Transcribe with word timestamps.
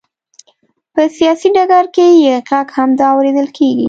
په 0.93 1.01
سیاسي 1.17 1.47
ډګر 1.55 1.85
کې 1.95 2.05
یې 2.23 2.35
غږ 2.49 2.67
هم 2.77 2.89
اورېدل 3.11 3.47
کېږي. 3.57 3.79